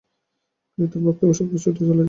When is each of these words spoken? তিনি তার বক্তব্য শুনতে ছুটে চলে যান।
তিনি 0.71 0.87
তার 0.91 1.01
বক্তব্য 1.05 1.31
শুনতে 1.37 1.55
ছুটে 1.55 1.79
চলে 1.79 1.89
যান। 1.89 1.99